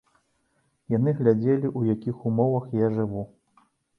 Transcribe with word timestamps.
Яны 0.93 1.13
глядзелі, 1.19 1.71
у 1.81 1.83
якіх 1.95 2.25
умовах 2.31 2.65
я 2.79 2.91
жыву. 2.99 3.23